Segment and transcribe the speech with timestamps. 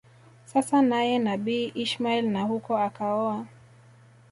[0.51, 3.45] sasa naye Nabii Ismail na huko akaoa